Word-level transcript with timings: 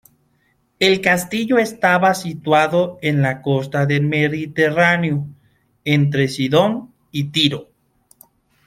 El 0.79 0.99
castillo 0.99 1.59
estaba 1.59 2.15
situado 2.15 2.97
en 3.03 3.21
la 3.21 3.43
costa 3.43 3.85
del 3.85 4.01
Mediterráneo, 4.07 5.27
entre 5.85 6.27
Sidón 6.27 6.91
y 7.11 7.25
Tiro. 7.25 7.69